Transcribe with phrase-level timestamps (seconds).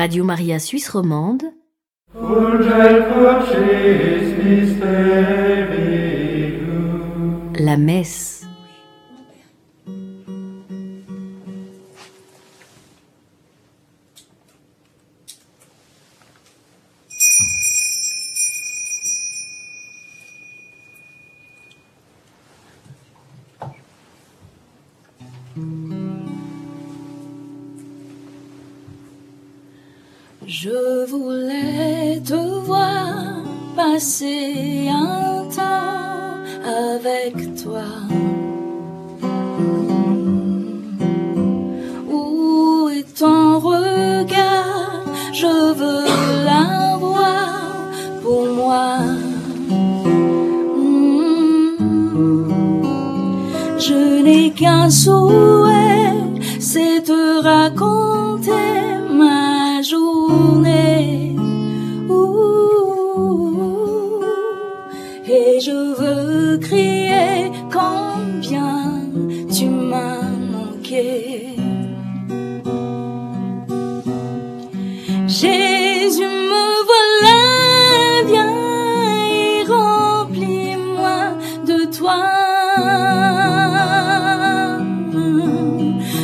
[0.00, 1.52] Radio Maria Suisse Romande.
[7.58, 8.27] La messe.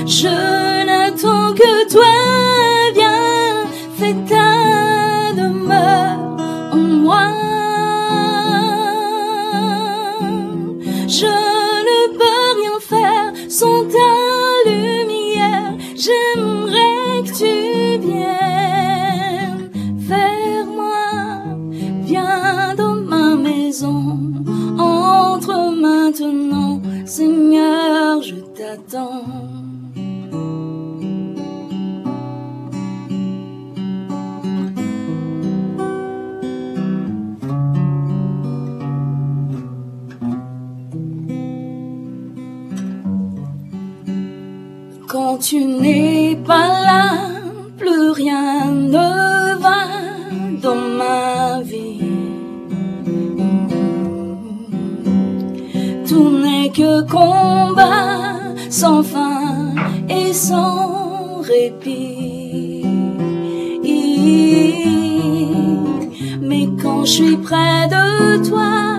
[0.07, 0.54] Je
[67.05, 68.99] je suis près de toi,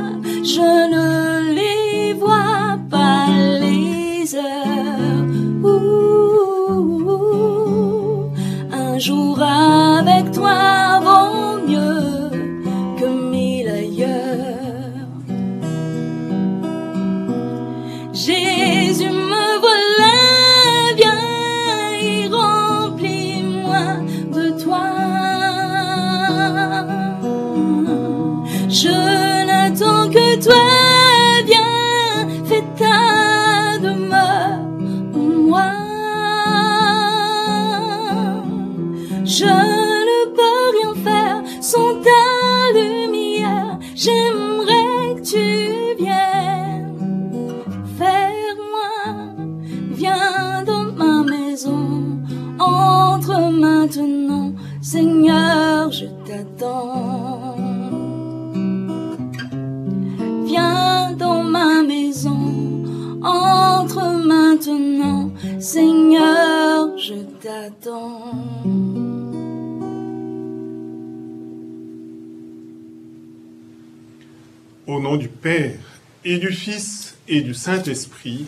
[76.39, 78.45] du Fils et du Saint-Esprit,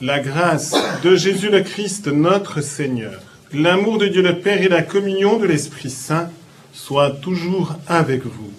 [0.00, 3.20] la grâce de Jésus le Christ notre Seigneur,
[3.52, 6.30] l'amour de Dieu le Père et la communion de l'Esprit Saint
[6.72, 8.52] soient toujours avec vous.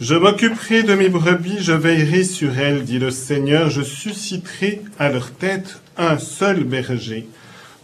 [0.00, 5.08] Je m'occuperai de mes brebis, je veillerai sur elles, dit le Seigneur, je susciterai à
[5.08, 7.28] leur tête un seul berger.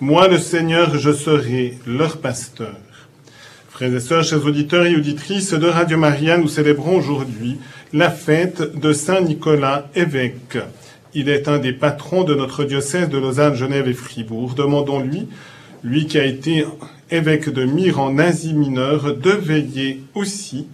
[0.01, 2.77] Moi, le Seigneur, je serai leur pasteur.
[3.79, 7.59] Frères et sœurs, chers auditeurs et auditrices de Radio Maria, nous célébrons aujourd'hui
[7.93, 10.59] la fête de Saint Nicolas évêque.
[11.15, 14.55] Il est un des patrons de notre diocèse de Lausanne, Genève et Fribourg.
[14.57, 15.29] Demandons-lui,
[15.85, 16.67] lui qui a été
[17.13, 20.67] évêque de Myre en Asie mineure, de veiller aussi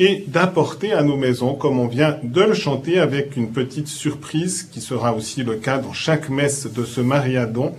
[0.00, 4.68] et d'apporter à nos maisons, comme on vient de le chanter, avec une petite surprise
[4.72, 7.76] qui sera aussi le cas dans chaque messe de ce mariadon,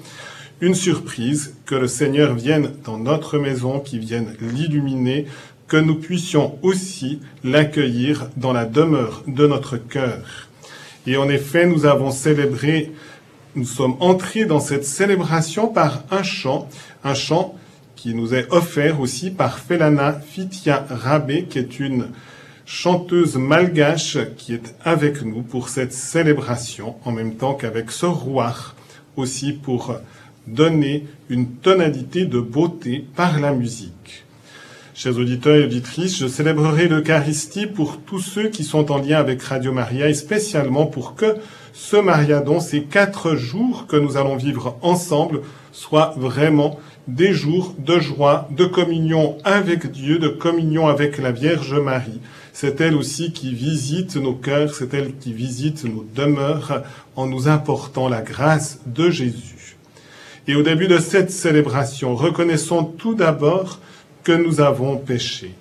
[0.62, 5.26] une surprise, que le Seigneur vienne dans notre maison, qu'il vienne l'illuminer,
[5.68, 10.50] que nous puissions aussi l'accueillir dans la demeure de notre cœur.
[11.08, 12.92] Et en effet, nous avons célébré
[13.56, 16.70] nous sommes entrés dans cette célébration par un chant,
[17.04, 17.56] un chant
[17.96, 22.10] qui nous est offert aussi par Felana Fitia Rabé, qui est une
[22.66, 28.54] chanteuse malgache qui est avec nous pour cette célébration, en même temps qu'avec ce roi
[29.18, 29.96] aussi pour
[30.54, 34.26] donner une tonalité de beauté par la musique.
[34.94, 39.42] Chers auditeurs et auditrices, je célébrerai l'Eucharistie pour tous ceux qui sont en lien avec
[39.42, 41.38] Radio Maria et spécialement pour que
[41.72, 45.42] ce Mariadon, ces quatre jours que nous allons vivre ensemble,
[45.72, 51.76] soient vraiment des jours de joie, de communion avec Dieu, de communion avec la Vierge
[51.76, 52.20] Marie.
[52.52, 56.84] C'est elle aussi qui visite nos cœurs, c'est elle qui visite nos demeures
[57.16, 59.59] en nous apportant la grâce de Jésus.
[60.50, 63.78] Et au début de cette célébration, reconnaissons tout d'abord
[64.24, 65.54] que nous avons péché.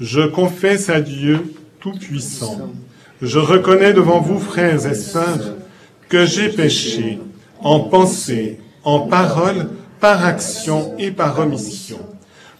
[0.00, 2.70] Je confesse à Dieu Tout-Puissant.
[3.20, 5.56] Je reconnais devant vous, frères et sœurs,
[6.08, 7.18] que j'ai péché
[7.60, 9.68] en pensée, en parole,
[10.00, 11.98] par action et par omission.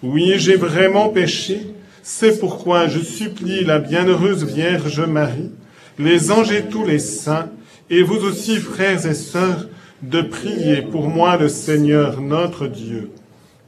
[0.02, 1.66] Oui, j'ai vraiment péché.
[2.02, 5.50] C'est pourquoi je supplie la bienheureuse Vierge Marie,
[5.98, 7.48] les anges et tous les saints,
[7.90, 9.68] et vous aussi, frères et sœurs,
[10.02, 13.10] de prier pour moi le Seigneur notre Dieu.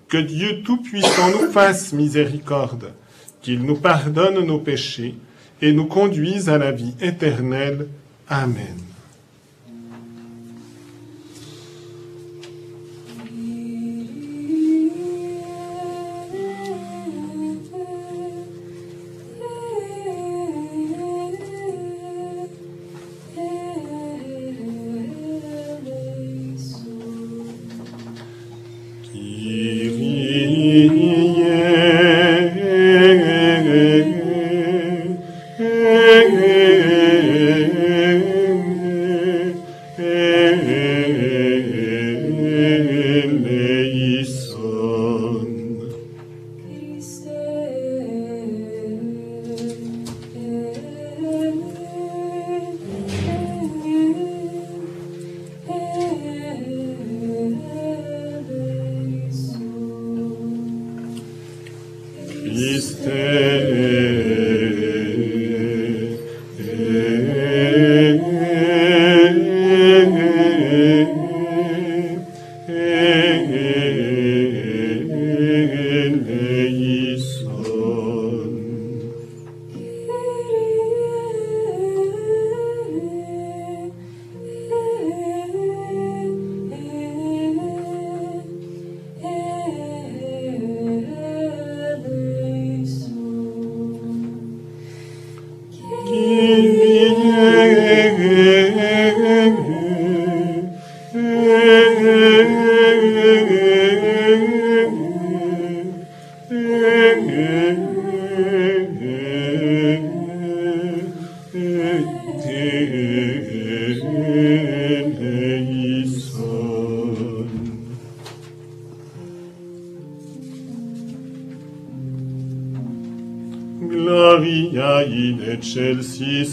[0.09, 2.93] Que Dieu Tout-Puissant nous fasse miséricorde,
[3.43, 5.15] qu'il nous pardonne nos péchés
[5.61, 7.89] et nous conduise à la vie éternelle.
[8.29, 8.88] Amen.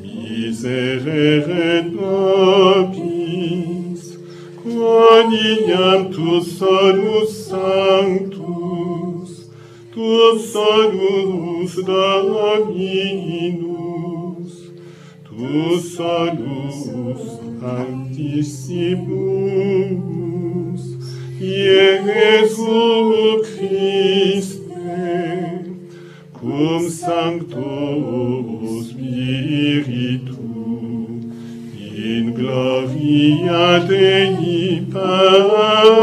[0.00, 4.02] miserere nobis
[4.62, 5.32] quod
[6.14, 8.61] tu sonus sanctus
[9.92, 13.12] tu salus Dominus,
[15.24, 16.80] tu salus
[17.62, 18.42] altissimus,
[21.38, 22.80] Iesu
[23.44, 24.80] Christe,
[26.32, 27.72] cum sancto
[28.88, 30.46] spiritu,
[31.76, 36.02] in gloria Dei Patris,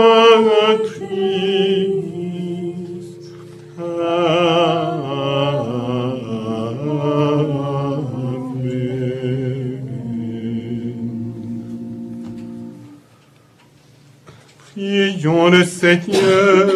[15.49, 16.67] Le Seigneur.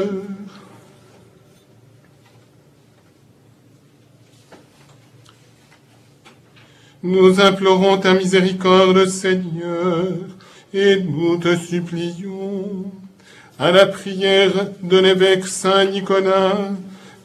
[7.04, 10.08] Nous implorons ta miséricorde, Seigneur,
[10.74, 12.92] et nous te supplions,
[13.60, 16.72] à la prière de l'évêque Saint Nicolas,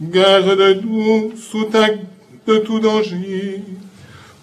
[0.02, 1.88] garde-nous sous ta
[2.46, 3.62] de tout danger,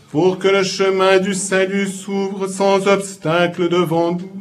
[0.10, 4.35] pour que le chemin du salut s'ouvre sans obstacle devant nous.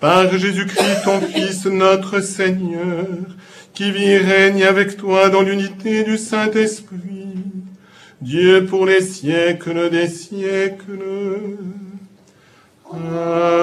[0.00, 3.06] Par Jésus-Christ, ton Fils, notre Seigneur,
[3.72, 7.34] qui vit et règne avec toi dans l'unité du Saint-Esprit,
[8.20, 11.38] Dieu pour les siècles des siècles.
[12.92, 13.56] Amen.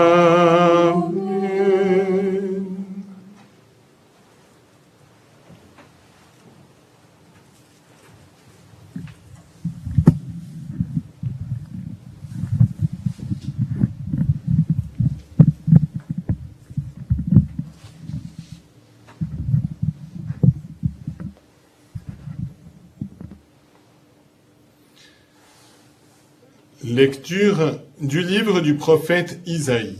[26.86, 29.96] Lecture du livre du prophète Isaïe.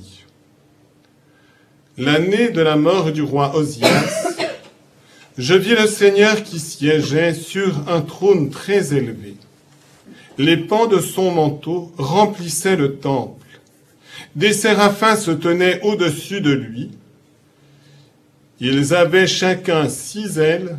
[1.98, 4.28] L'année de la mort du roi Osias,
[5.38, 9.38] je vis le Seigneur qui siégeait sur un trône très élevé.
[10.38, 13.62] Les pans de son manteau remplissaient le temple.
[14.36, 16.92] Des séraphins se tenaient au-dessus de lui.
[18.60, 20.78] Ils avaient chacun six ailes,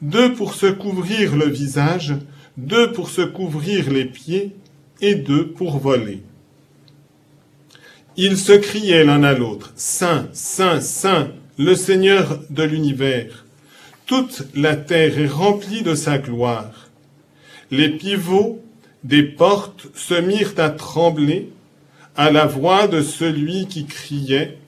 [0.00, 2.14] deux pour se couvrir le visage,
[2.56, 4.54] deux pour se couvrir les pieds,
[5.00, 6.22] et deux pour voler.
[8.16, 13.44] Ils se criaient l'un à l'autre, Saint, Saint, Saint, le Seigneur de l'univers.
[14.06, 16.88] Toute la terre est remplie de sa gloire.
[17.70, 18.60] Les pivots
[19.04, 21.50] des portes se mirent à trembler
[22.16, 24.58] à la voix de celui qui criait,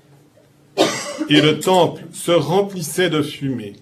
[1.29, 3.75] et le temple se remplissait de fumée.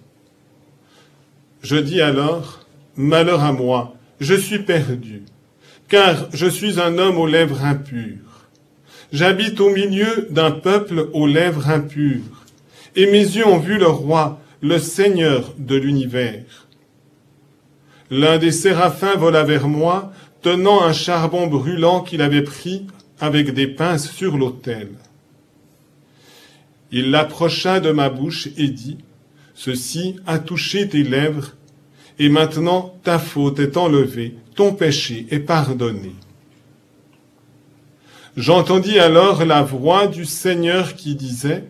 [1.63, 2.67] Je dis alors,
[2.97, 5.23] Malheur à moi, je suis perdu
[5.91, 8.49] car je suis un homme aux lèvres impures.
[9.13, 12.47] J'habite au milieu d'un peuple aux lèvres impures,
[12.95, 16.69] et mes yeux ont vu le roi, le Seigneur de l'univers.
[18.09, 22.87] L'un des séraphins vola vers moi, tenant un charbon brûlant qu'il avait pris
[23.19, 24.89] avec des pinces sur l'autel.
[26.93, 28.99] Il l'approcha de ma bouche et dit,
[29.55, 31.57] Ceci a touché tes lèvres,
[32.19, 36.15] et maintenant ta faute est enlevée, ton péché est pardonné.
[38.37, 41.65] J'entendis alors la voix du Seigneur qui disait,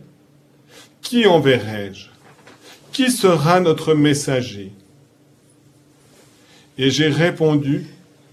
[1.01, 2.07] Qui enverrai-je?
[2.93, 4.73] Qui sera notre messager?
[6.79, 7.87] Et j'ai répondu,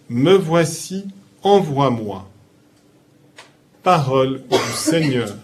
[0.09, 1.05] Me voici,
[1.41, 2.29] envoie-moi.
[3.83, 5.35] Parole du Seigneur.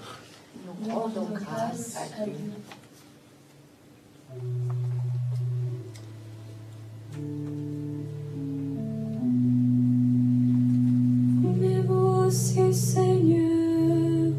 [12.33, 14.33] Voici, Seigneur,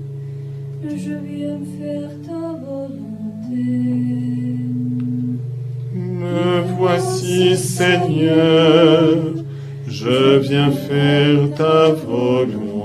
[0.82, 3.68] je viens faire ta volonté.
[5.94, 9.34] Me voici, Seigneur,
[9.86, 12.84] je viens faire ta volonté.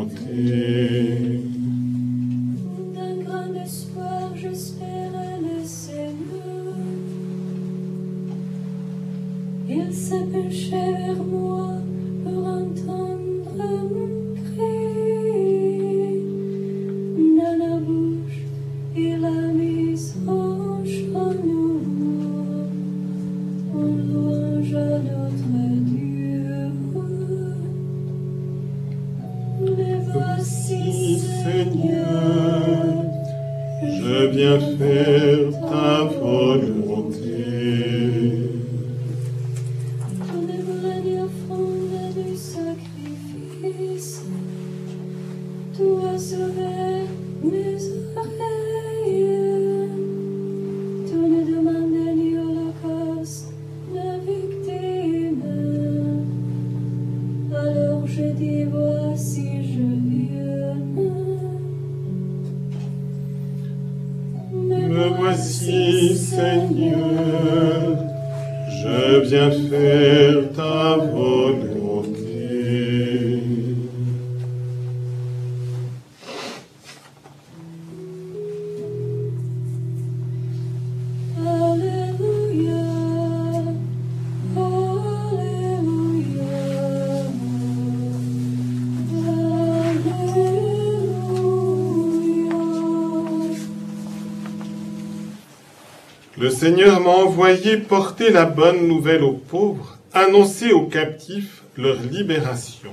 [96.60, 102.92] Seigneur m'a envoyé porter la bonne nouvelle aux pauvres, annoncer aux captifs leur libération.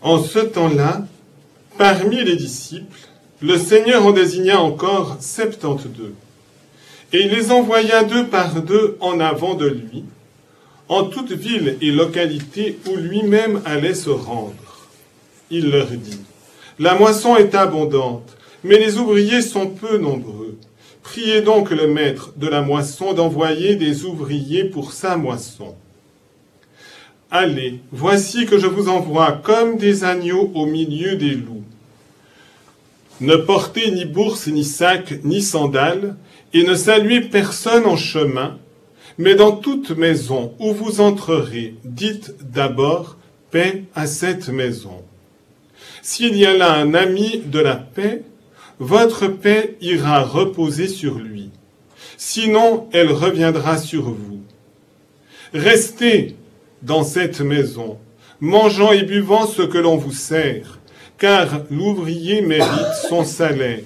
[0.00, 1.06] En ce temps-là,
[1.76, 2.98] parmi les disciples,
[3.40, 6.14] le Seigneur en désigna encore septante-deux.
[7.12, 10.04] Et il les envoya deux par deux en avant de lui,
[10.88, 14.54] en toute ville et localité où lui-même allait se rendre.
[15.50, 16.20] Il leur dit,
[16.78, 20.47] La moisson est abondante, mais les ouvriers sont peu nombreux.
[21.10, 25.74] Priez donc le maître de la moisson d'envoyer des ouvriers pour sa moisson.
[27.30, 31.64] Allez, voici que je vous envoie comme des agneaux au milieu des loups.
[33.22, 36.14] Ne portez ni bourse, ni sac, ni sandales,
[36.52, 38.58] et ne saluez personne en chemin,
[39.16, 43.16] mais dans toute maison où vous entrerez, dites d'abord
[43.50, 45.02] paix à cette maison.
[46.02, 48.24] S'il y a là un ami de la paix,
[48.78, 51.50] votre paix ira reposer sur lui.
[52.16, 54.40] Sinon, elle reviendra sur vous.
[55.52, 56.36] Restez
[56.82, 57.98] dans cette maison,
[58.40, 60.78] mangeant et buvant ce que l'on vous sert,
[61.18, 63.82] car l'ouvrier mérite son salaire.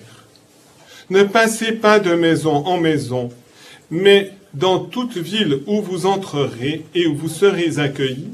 [1.11, 3.31] Ne passez pas de maison en maison,
[3.91, 8.33] mais dans toute ville où vous entrerez et où vous serez accueillis,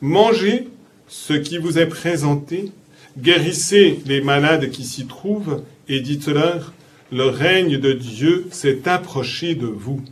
[0.00, 0.68] mangez
[1.08, 2.70] ce qui vous est présenté,
[3.18, 6.72] guérissez les malades qui s'y trouvent et dites-leur,
[7.12, 10.02] le règne de Dieu s'est approché de vous.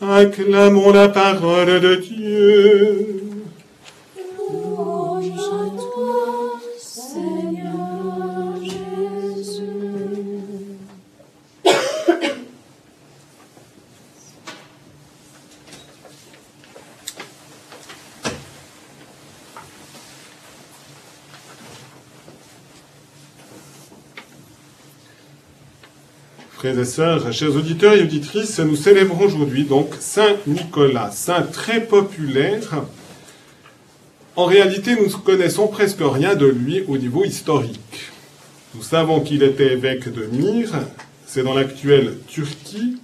[0.00, 3.27] Acclamons la parole de Dieu.
[26.58, 31.80] Frères et sœurs, chers auditeurs et auditrices, nous célébrons aujourd'hui donc Saint Nicolas, saint très
[31.80, 32.82] populaire.
[34.34, 38.10] En réalité, nous ne connaissons presque rien de lui au niveau historique.
[38.74, 40.72] Nous savons qu'il était évêque de Myre,
[41.28, 42.96] c'est dans l'actuelle Turquie.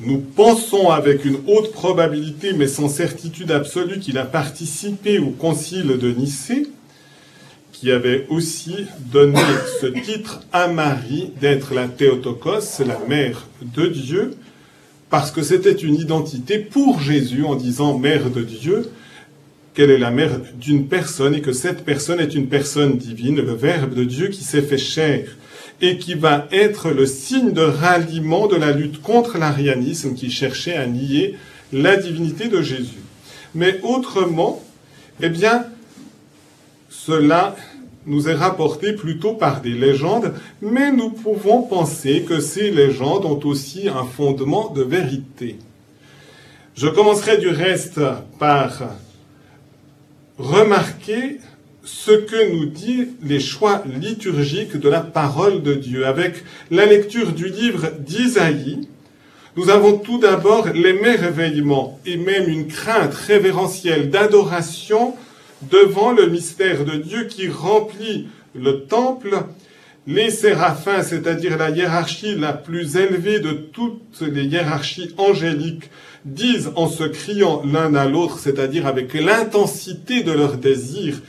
[0.00, 5.98] Nous pensons avec une haute probabilité, mais sans certitude absolue, qu'il a participé au concile
[5.98, 6.66] de Nicée,
[7.82, 9.40] qui avait aussi donné
[9.80, 14.36] ce titre à Marie d'être la Théotokos, la mère de Dieu,
[15.10, 18.88] parce que c'était une identité pour Jésus en disant mère de Dieu,
[19.74, 23.52] qu'elle est la mère d'une personne et que cette personne est une personne divine, le
[23.52, 25.36] Verbe de Dieu qui s'est fait chair
[25.80, 30.76] et qui va être le signe de ralliement de la lutte contre l'arianisme qui cherchait
[30.76, 31.34] à nier
[31.72, 33.02] la divinité de Jésus.
[33.56, 34.62] Mais autrement,
[35.20, 35.64] eh bien,
[36.88, 37.56] cela
[38.06, 43.40] nous est rapporté plutôt par des légendes, mais nous pouvons penser que ces légendes ont
[43.44, 45.56] aussi un fondement de vérité.
[46.74, 48.00] Je commencerai du reste
[48.38, 48.82] par
[50.38, 51.38] remarquer
[51.84, 56.06] ce que nous dit les choix liturgiques de la parole de Dieu.
[56.06, 58.88] Avec la lecture du livre d'Isaïe,
[59.56, 65.14] nous avons tout d'abord l'émerveillement et même une crainte révérentielle d'adoration
[65.70, 69.44] devant le mystère de Dieu qui remplit le temple,
[70.06, 75.90] les séraphins, c'est-à-dire la hiérarchie la plus élevée de toutes les hiérarchies angéliques,
[76.24, 81.20] disent en se criant l'un à l'autre, c'est-à-dire avec l'intensité de leur désir,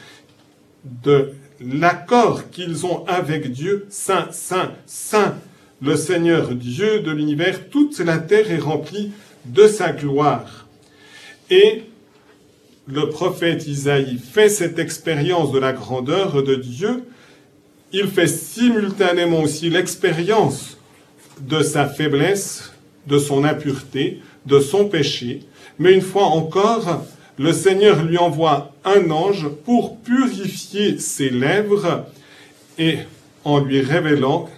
[1.03, 5.35] de l'accord qu'ils ont avec Dieu, Saint, Saint, Saint,
[5.81, 9.11] le Seigneur Dieu de l'univers, toute la terre est remplie
[9.45, 10.67] de sa gloire.
[11.49, 11.83] Et
[12.87, 17.03] le prophète Isaïe fait cette expérience de la grandeur de Dieu,
[17.91, 20.77] il fait simultanément aussi l'expérience
[21.39, 22.73] de sa faiblesse,
[23.07, 25.41] de son impureté, de son péché,
[25.79, 27.05] mais une fois encore,
[27.37, 32.05] le Seigneur lui envoie un ange pour purifier ses lèvres
[32.77, 32.97] et
[33.43, 34.49] en lui révélant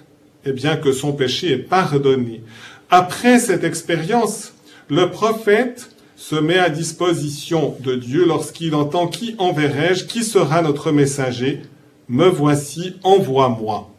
[0.46, 2.44] eh bien, que son péché est pardonné.
[2.90, 4.54] Après cette expérience,
[4.90, 5.95] le prophète
[6.28, 11.62] se met à disposition de Dieu lorsqu'il entend Qui enverrai-je Qui sera notre messager
[12.10, 13.92] Me voici, envoie-moi.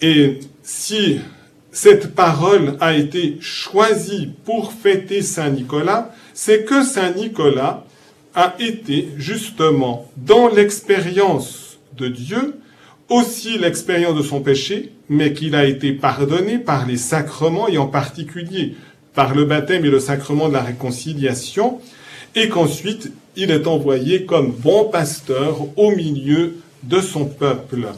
[0.00, 1.20] Et si
[1.72, 7.84] cette parole a été choisie pour fêter Saint Nicolas, c'est que Saint Nicolas
[8.34, 12.58] a été justement dans l'expérience de Dieu,
[13.10, 17.88] aussi l'expérience de son péché, mais qu'il a été pardonné par les sacrements et en
[17.88, 18.74] particulier
[19.16, 21.80] par le baptême et le sacrement de la réconciliation,
[22.36, 27.88] et qu'ensuite il est envoyé comme bon pasteur au milieu de son peuple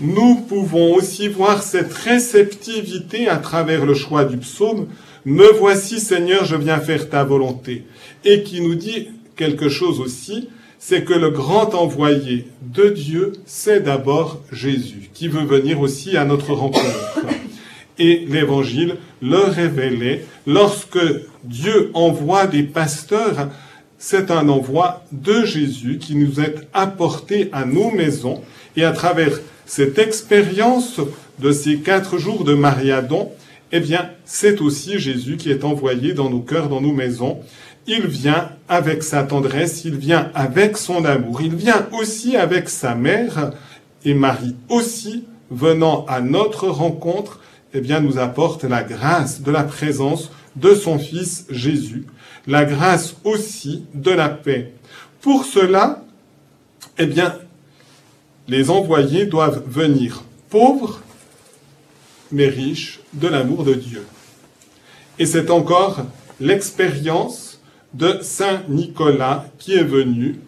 [0.00, 4.88] nous pouvons aussi voir cette réceptivité à travers le choix du psaume
[5.24, 7.84] Me voici Seigneur, je viens faire ta volonté.
[8.24, 10.48] Et qui nous dit quelque chose aussi,
[10.78, 16.24] c'est que le grand envoyé de Dieu, c'est d'abord Jésus, qui veut venir aussi à
[16.24, 17.16] notre rencontre.
[18.04, 20.98] Et l'évangile le révélait, lorsque
[21.44, 23.48] Dieu envoie des pasteurs,
[23.96, 28.42] c'est un envoi de Jésus qui nous est apporté à nos maisons
[28.76, 31.00] et à travers cette expérience
[31.38, 33.30] de ces quatre jours de Mariadon,
[33.70, 37.38] eh bien, c'est aussi Jésus qui est envoyé dans nos cœurs, dans nos maisons.
[37.86, 42.96] Il vient avec sa tendresse, il vient avec son amour, il vient aussi avec sa
[42.96, 43.52] mère,
[44.04, 47.38] et Marie aussi, venant à notre rencontre,
[47.74, 52.06] eh nous apporte la grâce de la présence de son Fils Jésus,
[52.46, 54.72] la grâce aussi de la paix.
[55.20, 56.04] Pour cela,
[56.98, 57.34] eh bien,
[58.48, 61.00] les envoyés doivent venir pauvres,
[62.30, 64.04] mais riches de l'amour de Dieu.
[65.18, 66.04] Et c'est encore
[66.40, 67.60] l'expérience
[67.94, 70.40] de Saint Nicolas qui est venu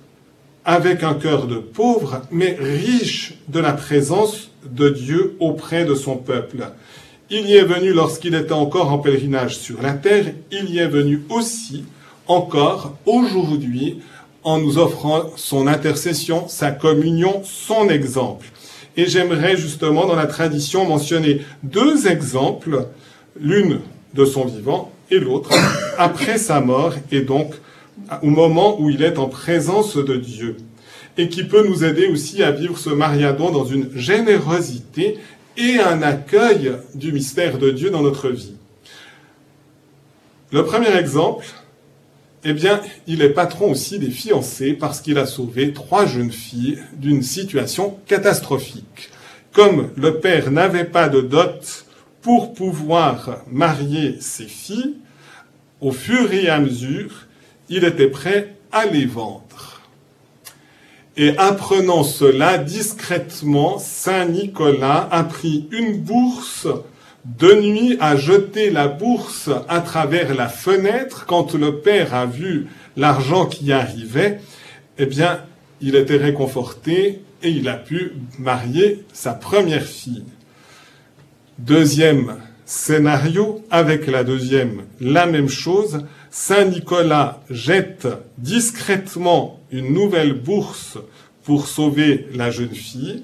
[0.64, 6.16] avec un cœur de pauvre, mais riche de la présence de Dieu auprès de son
[6.16, 6.68] peuple.
[7.30, 10.88] Il y est venu lorsqu'il était encore en pèlerinage sur la terre, il y est
[10.88, 11.84] venu aussi
[12.26, 14.00] encore aujourd'hui
[14.42, 18.46] en nous offrant son intercession, sa communion, son exemple.
[18.98, 22.88] Et j'aimerais justement dans la tradition mentionner deux exemples,
[23.40, 23.80] l'une
[24.12, 25.50] de son vivant et l'autre
[25.98, 27.54] après sa mort et donc
[28.22, 30.56] au moment où il est en présence de Dieu
[31.16, 35.18] et qui peut nous aider aussi à vivre ce mariadon dans une générosité
[35.56, 38.56] et un accueil du mystère de Dieu dans notre vie.
[40.52, 41.46] Le premier exemple,
[42.44, 46.78] eh bien, il est patron aussi des fiancés parce qu'il a sauvé trois jeunes filles
[46.94, 49.10] d'une situation catastrophique.
[49.52, 51.86] Comme le père n'avait pas de dot
[52.20, 54.96] pour pouvoir marier ses filles,
[55.80, 57.26] au fur et à mesure,
[57.68, 59.43] il était prêt à les vendre.
[61.16, 66.66] Et apprenant cela discrètement, Saint Nicolas a pris une bourse
[67.24, 72.66] de nuit à jeter la bourse à travers la fenêtre quand le père a vu
[72.96, 74.40] l'argent qui arrivait,
[74.98, 75.40] eh bien,
[75.80, 80.24] il était réconforté et il a pu marier sa première fille.
[81.58, 86.04] Deuxième scénario, avec la deuxième, la même chose.
[86.30, 90.98] Saint Nicolas jette discrètement une nouvelle bourse
[91.42, 93.22] pour sauver la jeune fille.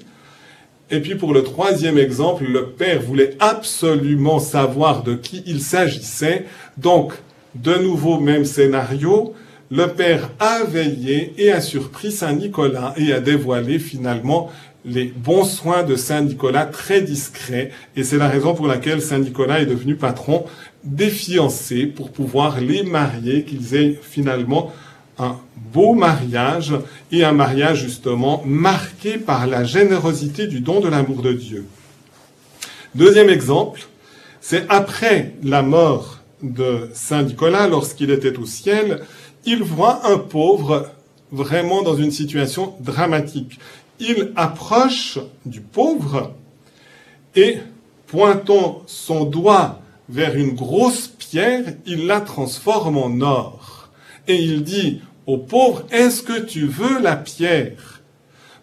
[0.91, 6.45] Et puis pour le troisième exemple, le père voulait absolument savoir de qui il s'agissait.
[6.77, 7.13] Donc,
[7.55, 9.33] de nouveau, même scénario,
[9.71, 14.51] le père a veillé et a surpris Saint Nicolas et a dévoilé finalement
[14.83, 17.71] les bons soins de Saint Nicolas très discrets.
[17.95, 20.45] Et c'est la raison pour laquelle Saint Nicolas est devenu patron
[20.83, 24.73] des fiancés pour pouvoir les marier, qu'ils aient finalement
[25.17, 26.73] un beau mariage
[27.11, 31.67] et un mariage justement marqué par la générosité du don de l'amour de Dieu.
[32.95, 33.87] Deuxième exemple,
[34.41, 39.01] c'est après la mort de Saint Nicolas, lorsqu'il était au ciel,
[39.45, 40.89] il voit un pauvre
[41.31, 43.59] vraiment dans une situation dramatique.
[43.99, 46.33] Il approche du pauvre
[47.35, 47.57] et
[48.07, 53.60] pointant son doigt vers une grosse pierre, il la transforme en or.
[54.27, 58.01] Et il dit au pauvre, est-ce que tu veux la pierre?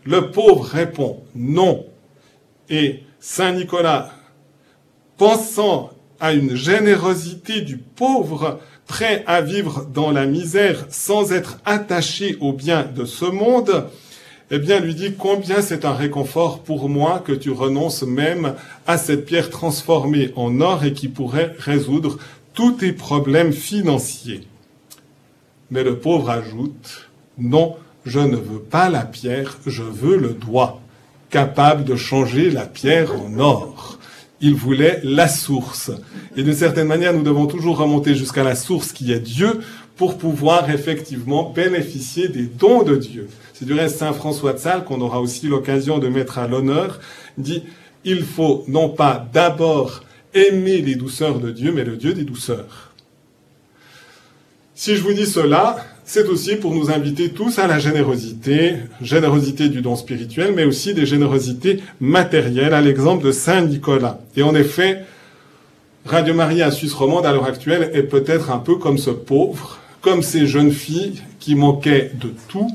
[0.05, 1.87] Le pauvre répond non.
[2.69, 4.11] Et Saint Nicolas,
[5.17, 5.91] pensant
[6.21, 12.53] à une générosité du pauvre, prêt à vivre dans la misère sans être attaché aux
[12.53, 13.87] biens de ce monde,
[14.51, 18.55] eh bien, lui dit combien c'est un réconfort pour moi que tu renonces même
[18.87, 22.19] à cette pierre transformée en or et qui pourrait résoudre
[22.55, 24.48] tous tes problèmes financiers.
[25.71, 30.81] Mais le pauvre ajoute, non, je ne veux pas la pierre, je veux le doigt,
[31.31, 33.99] capable de changer la pierre en or.
[34.41, 35.91] Il voulait la source.
[36.37, 39.61] Et d'une certaine manière, nous devons toujours remonter jusqu'à la source qui est Dieu
[39.97, 43.29] pour pouvoir effectivement bénéficier des dons de Dieu.
[43.53, 47.01] C'est du reste Saint François de Sales qu'on aura aussi l'occasion de mettre à l'honneur,
[47.37, 47.65] dit
[48.05, 52.93] il faut non pas d'abord aimer les douceurs de Dieu, mais le Dieu des douceurs.
[54.81, 59.69] Si je vous dis cela, c'est aussi pour nous inviter tous à la générosité, générosité
[59.69, 64.21] du don spirituel, mais aussi des générosités matérielles, à l'exemple de Saint Nicolas.
[64.37, 65.03] Et en effet,
[66.05, 70.23] Radio Maria Suisse romande à l'heure actuelle est peut-être un peu comme ce pauvre, comme
[70.23, 72.71] ces jeunes filles qui manquaient de tout,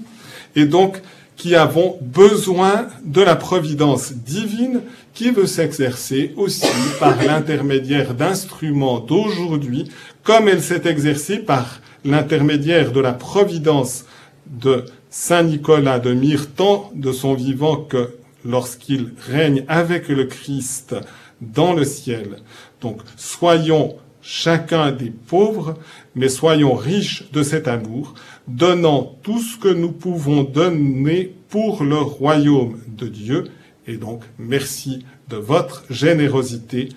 [0.57, 1.01] et donc
[1.37, 4.81] qui avons besoin de la providence divine
[5.13, 6.67] qui veut s'exercer aussi
[6.99, 9.89] par l'intermédiaire d'instruments d'aujourd'hui,
[10.23, 14.05] comme elle s'est exercée par l'intermédiaire de la providence
[14.47, 20.95] de Saint Nicolas de Myre, tant de son vivant que lorsqu'il règne avec le Christ
[21.41, 22.37] dans le ciel.
[22.81, 25.75] Donc soyons chacun des pauvres,
[26.15, 28.15] mais soyons riches de cet amour,
[28.47, 33.45] donnant tout ce que nous pouvons donner pour le royaume de Dieu.
[33.85, 36.89] Et donc, merci de votre générosité,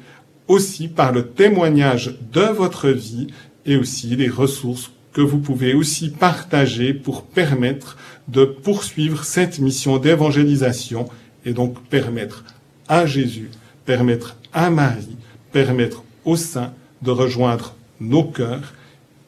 [0.48, 3.28] aussi par le témoignage de votre vie
[3.64, 7.96] et aussi les ressources que vous pouvez aussi partager pour permettre
[8.28, 11.09] de poursuivre cette mission d'évangélisation
[11.44, 12.44] et donc permettre
[12.88, 13.50] à Jésus,
[13.85, 15.16] permettre à Marie,
[15.52, 18.74] permettre aux saints de rejoindre nos cœurs,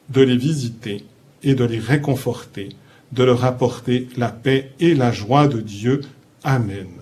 [0.09, 1.05] de les visiter
[1.43, 2.69] et de les réconforter,
[3.11, 6.01] de leur apporter la paix et la joie de Dieu.
[6.43, 6.98] Amen.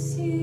[0.00, 0.39] sim.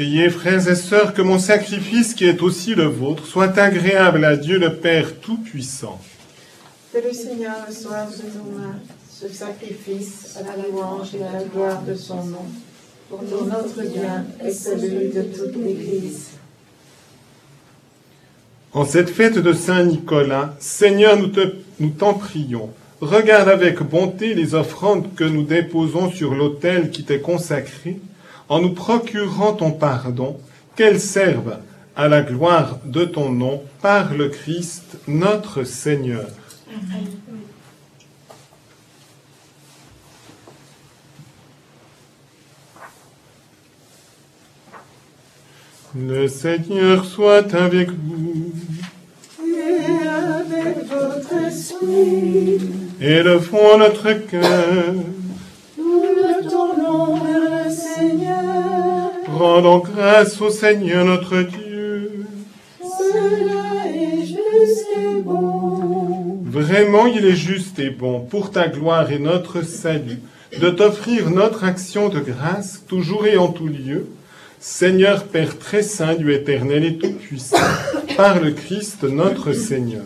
[0.00, 4.34] Priez, frères et sœurs, que mon sacrifice, qui est aussi le vôtre, soit agréable à
[4.34, 6.00] Dieu le Père Tout-Puissant.
[6.90, 8.76] Que le Seigneur reçoive de nos mains
[9.10, 12.46] ce sacrifice à la louange et à la gloire de son nom,
[13.10, 16.28] pour notre bien et celui de toute l'Église.
[18.72, 22.70] En cette fête de Saint Nicolas, Seigneur, nous te- nous t'en prions.
[23.02, 27.98] Regarde avec bonté les offrandes que nous déposons sur l'autel qui t'est consacré,
[28.50, 30.36] en nous procurant ton pardon,
[30.76, 31.58] qu'elles servent
[31.96, 36.26] à la gloire de ton nom par le Christ notre Seigneur.
[45.96, 48.52] Le Seigneur soit avec vous.
[49.44, 52.60] Et avec votre esprit,
[53.00, 54.94] Élevons notre cœur.
[59.40, 62.26] Rendons grâce au Seigneur notre Dieu.
[62.78, 66.40] Cela est juste et bon.
[66.44, 70.20] Vraiment, il est juste et bon, pour ta gloire et notre salut,
[70.60, 74.08] de t'offrir notre action de grâce, toujours et en tout lieu,
[74.58, 77.56] Seigneur Père très saint, Dieu éternel et tout-puissant,
[78.18, 80.04] par le Christ notre Seigneur.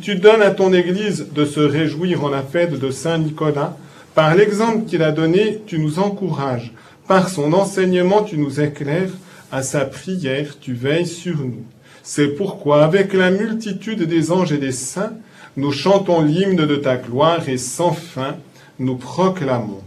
[0.00, 3.76] Tu donnes à ton Église de se réjouir en la fête de Saint Nicolas.
[4.14, 6.72] Par l'exemple qu'il a donné, tu nous encourages.
[7.08, 9.10] Par son enseignement, tu nous éclaires.
[9.50, 11.64] À sa prière, tu veilles sur nous.
[12.02, 15.14] C'est pourquoi, avec la multitude des anges et des saints,
[15.56, 18.36] nous chantons l'hymne de ta gloire et sans fin,
[18.78, 19.80] nous proclamons.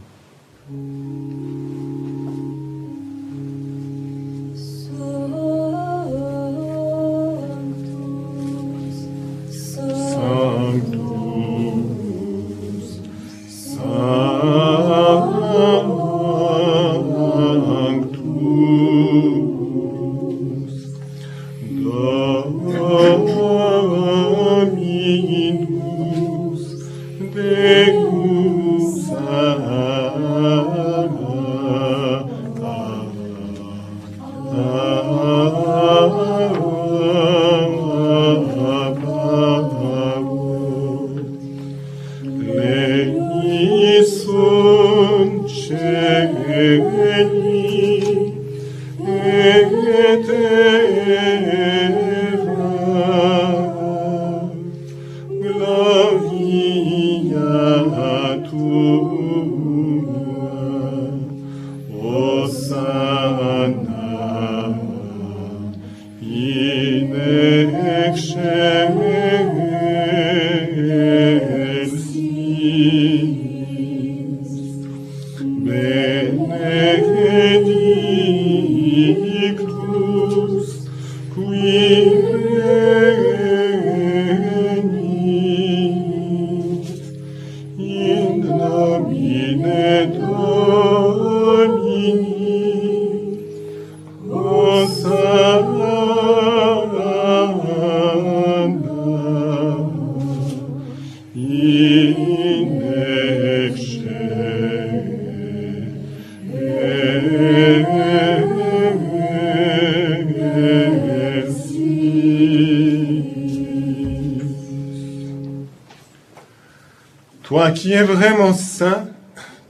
[118.03, 119.07] Vraiment saint,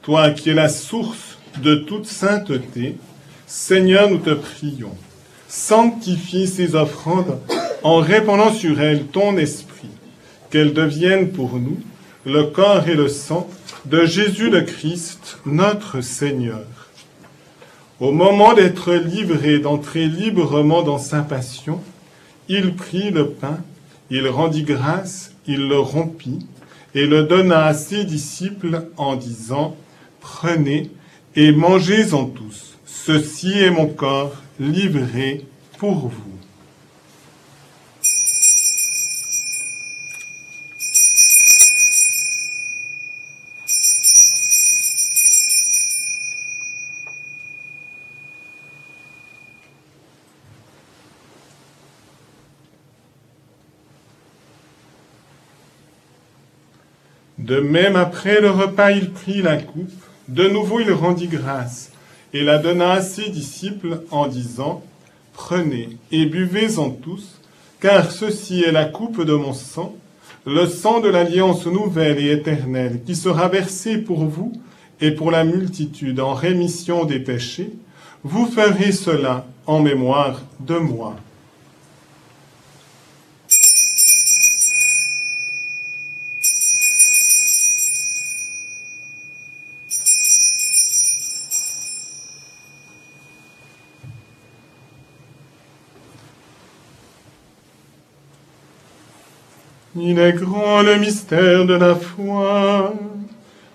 [0.02, 2.98] toi qui es la source de toute sainteté,
[3.48, 4.96] Seigneur, nous te prions,
[5.48, 7.40] sanctifie ces offrandes
[7.84, 9.90] en répandant sur elles ton esprit,
[10.50, 11.80] qu'elles deviennent pour nous
[12.26, 13.50] le corps et le sang
[13.86, 16.66] de Jésus le Christ, notre Seigneur.
[18.00, 21.82] Au moment d'être livré, d'entrer librement dans sa passion,
[22.48, 23.60] il prit le pain,
[24.10, 26.46] il rendit grâce, il le rompit
[26.94, 29.76] et le donna à ses disciples en disant,
[30.20, 30.92] Prenez
[31.36, 32.78] et mangez-en tous.
[32.86, 35.46] Ceci est mon corps livré
[35.78, 36.41] pour vous.
[57.42, 59.92] De même, après le repas, il prit la coupe.
[60.28, 61.92] De nouveau, il rendit grâce
[62.34, 64.84] et la donna à ses disciples en disant,
[65.34, 67.40] Prenez et buvez-en tous,
[67.80, 69.96] car ceci est la coupe de mon sang,
[70.46, 74.54] le sang de l'alliance nouvelle et éternelle, qui sera versé pour vous
[75.00, 77.74] et pour la multitude en rémission des péchés.
[78.24, 81.16] Vous ferez cela en mémoire de moi.
[100.04, 102.92] Il est grand le mystère de la foi.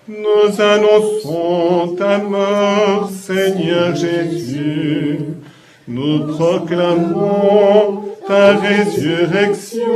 [0.09, 5.19] Nous annonçons ta mort, Seigneur Jésus.
[5.87, 9.87] Nous proclamons ta résurrection.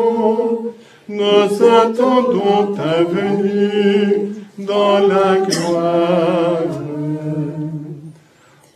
[1.10, 6.64] Nous attendons ta venue dans la gloire.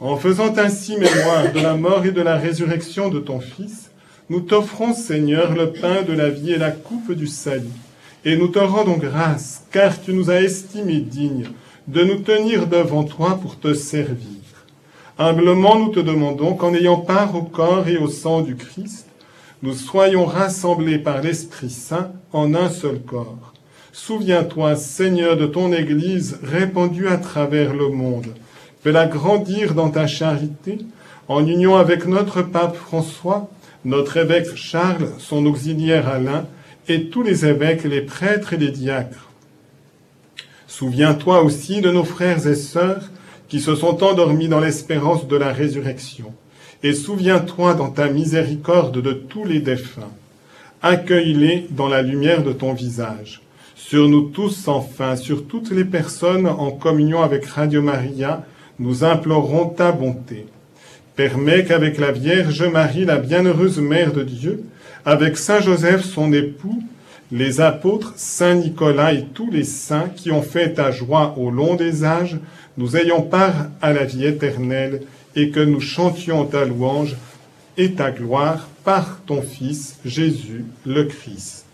[0.02, 3.92] En faisant ainsi mémoire de la mort et de la résurrection de ton Fils,
[4.30, 7.68] nous t'offrons, Seigneur, le pain de la vie et la coupe du salut.
[8.24, 11.50] Et nous te rendons grâce, car tu nous as estimés dignes
[11.88, 14.26] de nous tenir devant toi pour te servir.
[15.20, 19.06] Humblement, nous te demandons qu'en ayant part au corps et au sang du Christ,
[19.62, 23.54] nous soyons rassemblés par l'Esprit Saint en un seul corps.
[23.94, 28.34] Souviens-toi, Seigneur, de ton Église répandue à travers le monde.
[28.84, 30.80] Fais-la grandir dans ta charité,
[31.28, 33.50] en union avec notre pape François,
[33.86, 36.48] notre évêque Charles, son auxiliaire Alain,
[36.88, 39.30] et tous les évêques, les prêtres et les diacres.
[40.68, 43.10] Souviens-toi aussi de nos frères et sœurs
[43.48, 46.34] qui se sont endormis dans l'espérance de la résurrection.
[46.84, 50.12] Et souviens-toi dans ta miséricorde de tous les défunts.
[50.82, 53.42] Accueille-les dans la lumière de ton visage.
[53.76, 58.44] Sur nous tous sans fin, sur toutes les personnes en communion avec Radio Maria,
[58.80, 60.48] nous implorons ta bonté.
[61.16, 64.64] Permets qu'avec la Vierge Marie, la bienheureuse Mère de Dieu,
[65.06, 66.84] avec Saint Joseph, son époux,
[67.32, 71.76] les apôtres, Saint Nicolas et tous les saints qui ont fait ta joie au long
[71.76, 72.38] des âges,
[72.78, 75.04] nous ayons part à la vie éternelle
[75.38, 77.16] et que nous chantions ta louange
[77.78, 81.66] et ta gloire par ton Fils Jésus le Christ.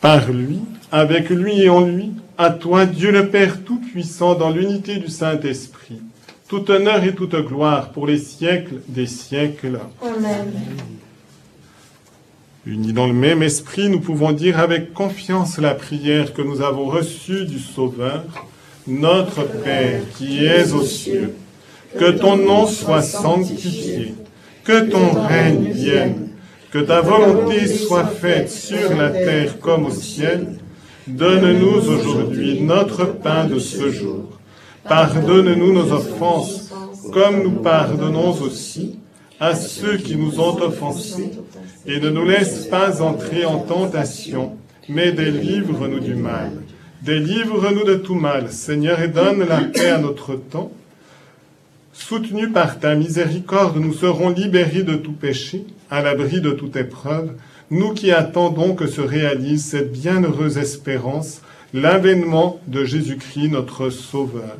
[0.00, 0.60] Par lui,
[0.92, 6.00] avec lui et en lui, à toi Dieu le Père Tout-Puissant dans l'unité du Saint-Esprit,
[6.48, 9.80] tout honneur et toute gloire pour les siècles des siècles.
[10.02, 10.52] Amen.
[12.66, 16.86] Unis dans le même esprit, nous pouvons dire avec confiance la prière que nous avons
[16.86, 18.24] reçue du Sauveur.
[18.88, 21.34] Notre Père qui es aux cieux,
[21.98, 24.14] que ton nom soit sanctifié,
[24.64, 26.28] que ton règne vienne,
[26.70, 30.58] que ta volonté soit faite sur la terre comme au ciel.
[31.06, 34.40] Donne-nous aujourd'hui notre pain de ce jour.
[34.88, 36.72] Pardonne-nous nos offenses,
[37.12, 38.98] comme nous pardonnons aussi
[39.38, 41.30] à ceux qui nous ont offensés,
[41.86, 44.56] et ne nous laisse pas entrer en tentation,
[44.88, 46.50] mais délivre-nous du mal.
[47.02, 50.72] Délivre-nous de tout mal, Seigneur, et donne la paix à notre temps.
[51.92, 57.30] Soutenus par ta miséricorde, nous serons libérés de tout péché, à l'abri de toute épreuve,
[57.70, 61.40] nous qui attendons que se réalise cette bienheureuse espérance,
[61.74, 64.56] l'avènement de Jésus-Christ notre Sauveur.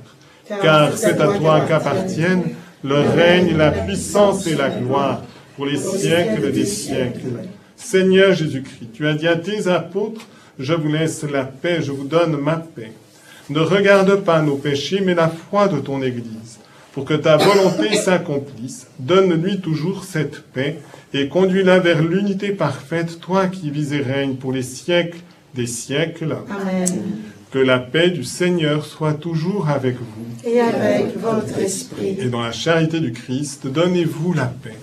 [0.48, 2.54] Car c'est à toi qu'appartiennent
[2.84, 5.22] le règne, la puissance et la gloire
[5.57, 7.44] pour les siècles des siècles.
[7.76, 10.26] Seigneur Jésus-Christ, tu as dit à tes apôtres,
[10.59, 12.92] je vous laisse la paix, je vous donne ma paix.
[13.50, 16.59] Ne regarde pas nos péchés, mais la foi de ton Église.
[16.97, 20.78] Pour que ta volonté s'accomplisse, donne-lui toujours cette paix
[21.12, 25.18] et conduis-la vers l'unité parfaite, toi qui vis et règnes pour les siècles
[25.55, 26.34] des siècles.
[26.49, 26.86] Amen.
[27.51, 30.49] Que la paix du Seigneur soit toujours avec vous.
[30.51, 32.16] Et avec votre esprit.
[32.18, 34.78] Et dans la charité du Christ, donnez-vous la paix.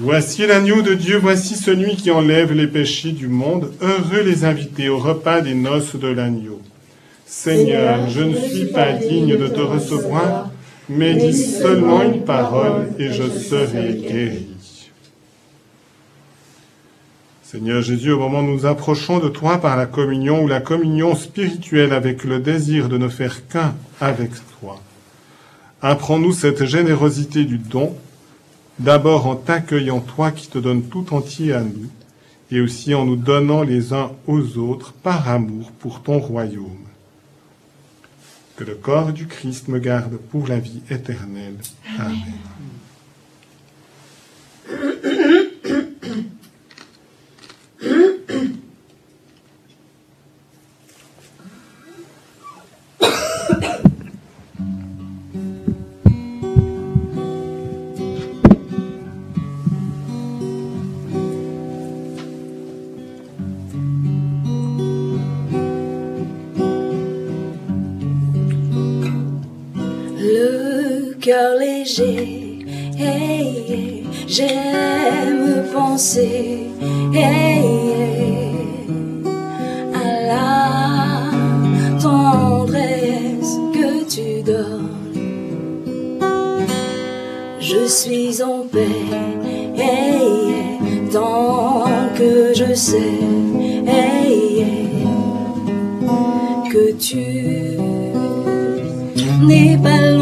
[0.00, 3.72] Voici l'agneau de Dieu, voici celui qui enlève les péchés du monde.
[3.80, 6.57] Heureux les invités au repas des noces de l'agneau.
[7.28, 10.48] Seigneur, je ne suis pas digne de te recevoir,
[10.88, 14.48] mais dis seulement une parole et je serai guéri.
[17.42, 21.14] Seigneur Jésus, au moment où nous approchons de toi par la communion ou la communion
[21.14, 24.80] spirituelle avec le désir de ne faire qu'un avec toi,
[25.82, 27.94] apprends-nous cette générosité du don
[28.78, 31.90] D'abord en t'accueillant toi qui te donnes tout entier à nous,
[32.50, 36.87] et aussi en nous donnant les uns aux autres par amour pour ton royaume.
[38.58, 41.58] Que le corps du Christ me garde pour la vie éternelle.
[41.96, 42.34] Amen.
[71.28, 72.64] Cœur léger,
[74.26, 76.60] j'aime penser
[79.94, 84.88] à la tendresse que tu donnes.
[87.60, 88.88] Je suis en paix,
[91.12, 91.84] tant
[92.16, 93.18] que je sais
[96.72, 97.78] que tu
[99.46, 100.17] n'est pas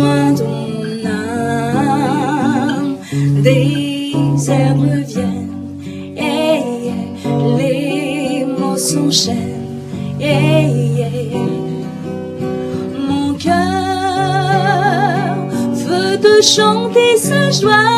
[13.09, 13.55] Mon cœur
[15.73, 17.96] veut te chanter sa joie.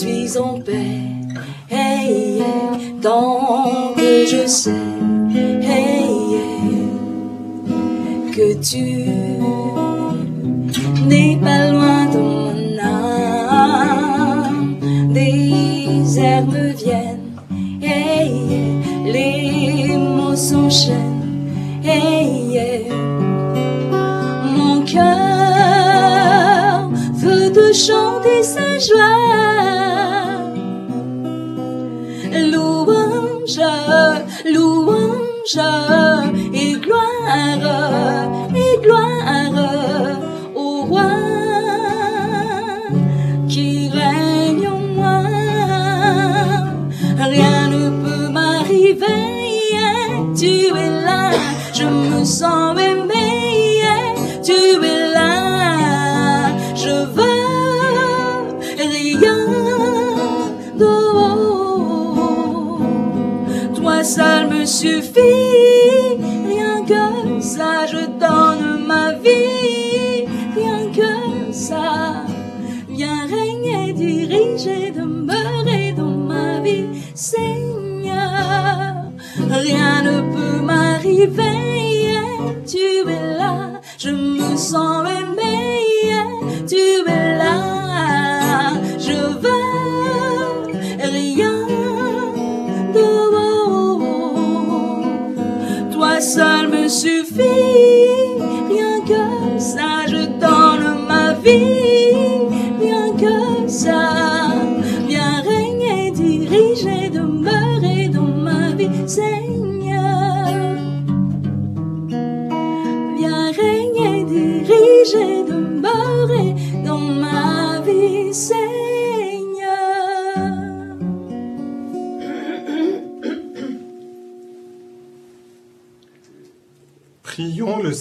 [0.00, 0.38] Je suis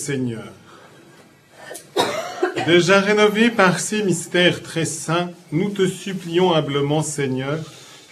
[0.09, 0.51] Seigneur.
[2.65, 7.59] Déjà rénovés par ces mystères très saints, nous te supplions humblement, Seigneur,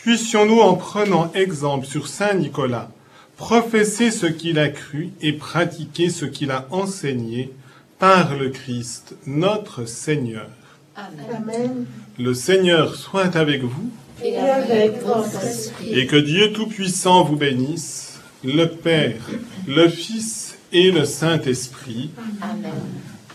[0.04, 2.91] puissions-nous, en prenant exemple sur Saint Nicolas,
[3.36, 7.52] professer ce qu'il a cru et pratiquer ce qu'il a enseigné
[7.98, 10.50] par le Christ, notre Seigneur.
[10.95, 11.88] Amen.
[12.20, 13.89] Le Seigneur soit avec vous
[14.24, 15.98] Et avec votre esprit.
[16.00, 19.22] et que Dieu Tout-Puissant vous bénisse, le Père,
[19.68, 20.37] le Fils
[20.72, 22.11] et le Saint-Esprit.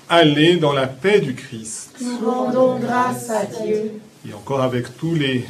[0.09, 1.95] Allez dans la paix du Christ.
[2.01, 4.01] Nous rendons grâce à Dieu.
[4.29, 5.45] Et encore avec tous les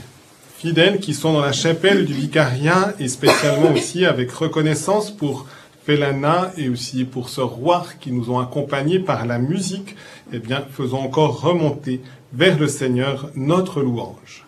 [0.56, 5.46] fidèles qui sont dans la chapelle du vicariat et spécialement aussi avec reconnaissance pour
[5.84, 9.96] Felana et aussi pour ce roi qui nous ont accompagnés par la musique,
[10.32, 12.00] eh bien, faisons encore remonter
[12.32, 14.46] vers le Seigneur notre louange.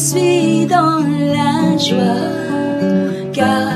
[0.00, 1.00] Suis dans
[1.34, 2.30] la joie,
[3.34, 3.68] car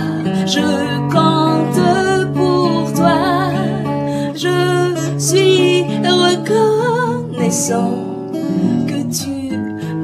[0.47, 0.69] je
[1.13, 1.83] compte
[2.33, 3.53] pour toi.
[4.35, 4.59] Je
[5.19, 7.95] suis reconnaissant
[8.89, 9.39] que tu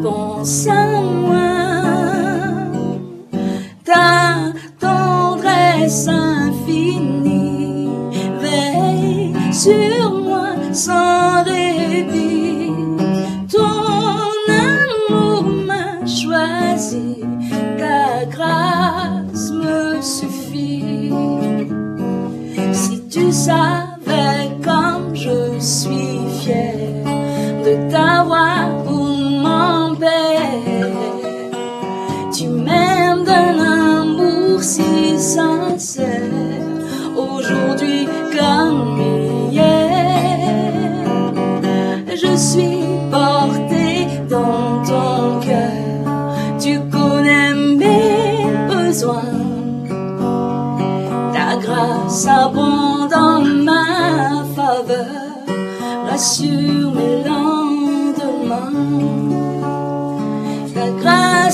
[0.03, 0.80] penses à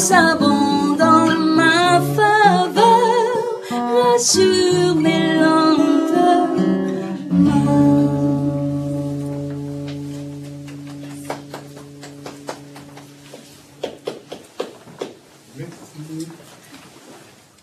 [0.06, 0.35] some